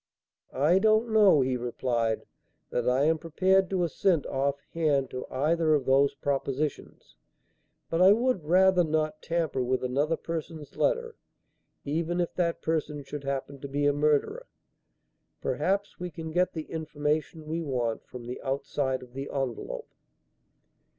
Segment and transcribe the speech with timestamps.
[0.51, 2.25] "I don't know," he replied,
[2.71, 7.17] "that I am prepared to assent off hand to either of those propositions;
[7.87, 11.17] but I would rather not tamper with another person's letter,
[11.85, 14.47] even if that person should happen to be a murderer.
[15.39, 19.91] Perhaps we can get the information we want from the outside of the envelope."